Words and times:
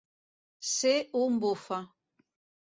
Ser 0.69 0.95
un 1.21 1.39
bufa. 1.45 1.81